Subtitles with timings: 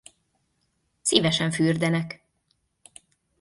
[1.01, 2.23] Szívesen fürdenek.